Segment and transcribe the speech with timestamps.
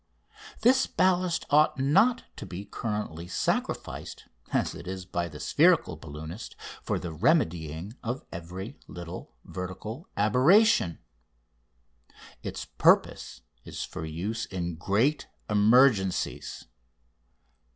[0.61, 6.55] This ballast ought not to be currently sacrificed, as it is by the spherical balloonist,
[6.81, 10.97] for the remedying of every little vertical aberration.
[12.41, 16.65] Its purpose is for use in great emergencies.